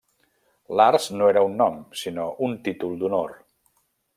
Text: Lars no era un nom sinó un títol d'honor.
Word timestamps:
Lars 0.79 1.09
no 1.19 1.27
era 1.33 1.43
un 1.49 1.53
nom 1.63 1.77
sinó 2.05 2.25
un 2.49 2.57
títol 2.69 2.99
d'honor. 3.03 3.37